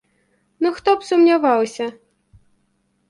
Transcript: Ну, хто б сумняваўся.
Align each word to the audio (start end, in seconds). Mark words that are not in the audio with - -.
Ну, 0.65 0.71
хто 0.77 0.95
б 0.97 1.05
сумняваўся. 1.09 1.91